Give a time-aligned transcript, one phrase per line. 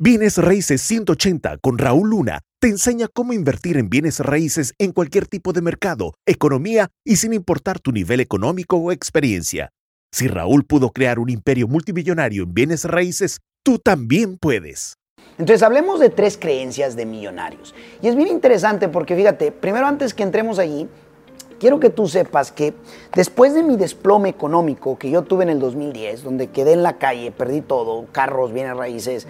[0.00, 5.26] Bienes Raíces 180 con Raúl Luna te enseña cómo invertir en bienes raíces en cualquier
[5.26, 9.70] tipo de mercado, economía y sin importar tu nivel económico o experiencia.
[10.12, 14.94] Si Raúl pudo crear un imperio multimillonario en bienes raíces, tú también puedes.
[15.36, 17.74] Entonces hablemos de tres creencias de millonarios.
[18.00, 20.86] Y es bien interesante porque fíjate, primero antes que entremos allí,
[21.58, 22.72] quiero que tú sepas que
[23.16, 26.98] después de mi desplome económico que yo tuve en el 2010, donde quedé en la
[26.98, 29.26] calle, perdí todo, carros, bienes raíces,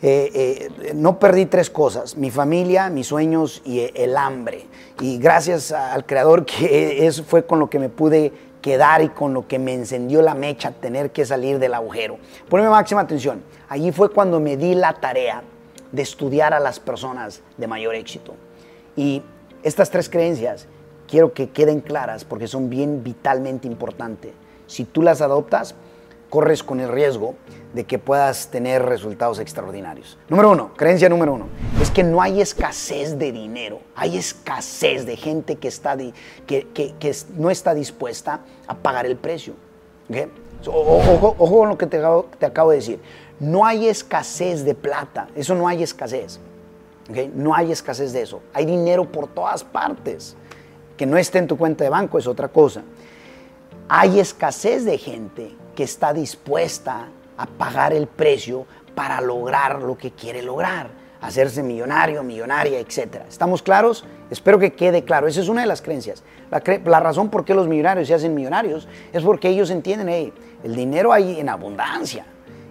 [0.00, 4.66] eh, eh, no perdí tres cosas, mi familia, mis sueños y el hambre.
[5.00, 9.34] Y gracias al Creador que eso fue con lo que me pude quedar y con
[9.34, 12.18] lo que me encendió la mecha tener que salir del agujero.
[12.48, 15.42] Ponme máxima atención, allí fue cuando me di la tarea
[15.92, 18.34] de estudiar a las personas de mayor éxito.
[18.96, 19.22] Y
[19.62, 20.66] estas tres creencias
[21.08, 24.32] quiero que queden claras porque son bien vitalmente importantes.
[24.66, 25.74] Si tú las adoptas,
[26.30, 27.34] corres con el riesgo
[27.72, 30.18] de que puedas tener resultados extraordinarios.
[30.28, 31.46] Número uno, creencia número uno,
[31.80, 35.96] es que no hay escasez de dinero, hay escasez de gente que, está
[36.46, 39.54] que, no está dispuesta a pagar el precio.
[40.66, 42.00] Ojo, con lo que te,
[42.38, 43.00] te, acabo de decir,
[43.38, 46.40] no hay escasez de plata, eso no hay escasez.
[47.34, 50.36] No hay escasez de eso, hay dinero por todas partes.
[50.96, 52.82] Que no esté en tu cuenta de banco es otra cosa.
[53.90, 57.08] Hay escasez de gente que está dispuesta
[57.38, 60.90] a pagar el precio para lograr lo que quiere lograr,
[61.22, 63.22] hacerse millonario, millonaria, etc.
[63.26, 64.04] ¿Estamos claros?
[64.30, 65.26] Espero que quede claro.
[65.26, 66.22] Esa es una de las creencias.
[66.50, 70.76] La, razón por qué los millonarios se hacen millonarios es porque ellos entienden, hey, el
[70.76, 72.26] dinero hay en abundancia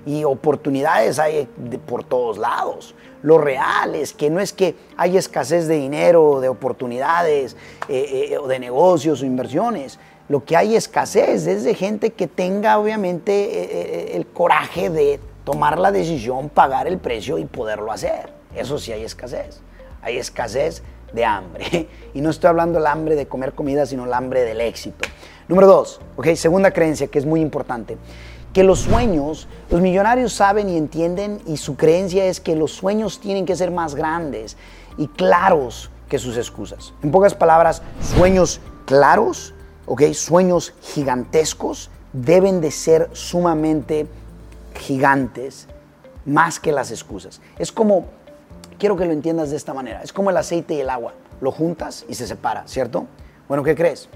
[0.06, 1.48] y oportunidades hay
[1.88, 2.94] por todos lados.
[3.23, 7.56] Lo real es que no es que hay escasez de dinero, de oportunidades,
[7.90, 10.00] eh, eh, o de negocios o inversiones.
[10.30, 15.20] Lo que hay escasez es de gente que tenga obviamente eh, eh, el coraje de
[15.45, 18.30] tomar la decisión, pagar el precio y poderlo hacer.
[18.53, 19.61] Eso sí hay escasez.
[20.02, 20.83] Hay escasez
[21.14, 21.88] de hambre.
[22.14, 25.08] Y no estoy hablando del hambre de comer comida, sino el hambre del éxito.
[25.48, 27.98] Número dos, ok, segunda creencia que es muy importante.
[28.54, 33.20] Que los sueños, los millonarios saben y entienden y su creencia es que los sueños
[33.20, 34.58] tienen que ser más grandes
[34.98, 36.93] y claros que sus excusas.
[37.04, 39.54] En pocas palabras, sueños claros
[40.14, 44.08] Sueños gigantescos deben de ser sumamente
[44.75, 45.67] gigantes,
[46.25, 47.42] más que las excusas.
[47.58, 48.05] Es como,
[48.77, 51.14] quiero que lo entiendas de esta manera, es como el aceite y el agua.
[51.39, 53.05] Lo juntas y se separa, ¿cierto?
[53.48, 54.09] Bueno, ¿qué crees?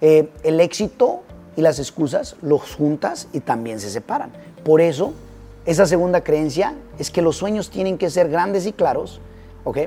[0.00, 1.22] Eh, el éxito
[1.56, 4.30] y las excusas los juntas y también se separan.
[4.64, 5.14] Por eso,
[5.64, 9.20] esa segunda creencia es que los sueños tienen que ser grandes y claros,
[9.64, 9.78] ¿ok?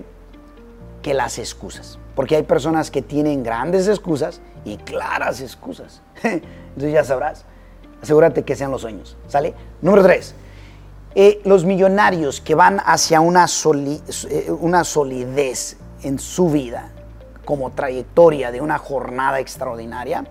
[1.02, 2.00] Que las excusas.
[2.16, 6.02] Porque hay personas que tienen grandes excusas y claras excusas.
[6.24, 7.46] Entonces ya sabrás.
[8.02, 9.18] Asegúrate que sean los sueños.
[9.28, 9.54] ¿Sale?
[9.82, 10.36] Número tres.
[11.16, 16.92] Eh, los millonarios que van hacia una, eh, una solidez en su vida
[17.46, 20.24] como trayectoria de una jornada extraordinaria,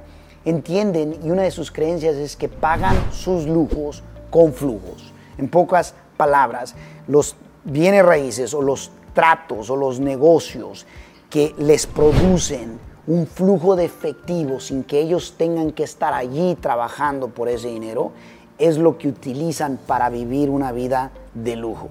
[0.44, 5.12] entienden y una de sus creencias es que pagan sus lujos con flujos.
[5.36, 6.76] En pocas palabras,
[7.08, 7.34] los
[7.64, 10.86] bienes raíces o los tratos o los negocios
[11.28, 17.26] que les producen un flujo de efectivo sin que ellos tengan que estar allí trabajando
[17.26, 18.12] por ese dinero,
[18.60, 21.88] es lo que utilizan para vivir una vida de lujo.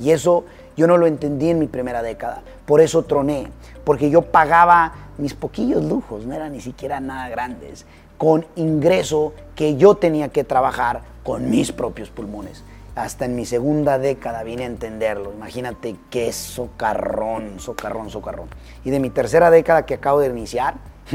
[0.00, 0.46] Y eso
[0.76, 2.42] yo no lo entendí en mi primera década.
[2.66, 3.46] Por eso troné,
[3.84, 7.86] porque yo pagaba mis poquillos lujos, no eran ni siquiera nada grandes,
[8.18, 13.98] con ingreso que yo tenía que trabajar con mis propios pulmones hasta en mi segunda
[13.98, 15.32] década vine a entenderlo.
[15.32, 18.48] Imagínate qué socarrón, socarrón, socarrón.
[18.84, 20.74] Y de mi tercera década que acabo de iniciar,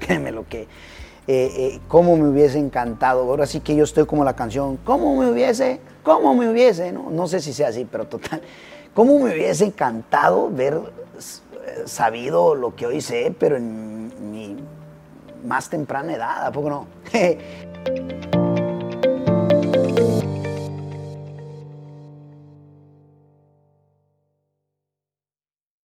[0.00, 0.68] créeme lo que, eh,
[1.26, 3.22] eh, cómo me hubiese encantado.
[3.22, 7.10] Ahora sí que yo estoy como la canción, cómo me hubiese, cómo me hubiese, no,
[7.10, 8.40] no sé si sea así, pero total,
[8.94, 14.56] cómo me hubiese encantado ver eh, sabido lo que hoy sé, pero en mi
[15.44, 16.86] más temprana edad, ¿a poco no?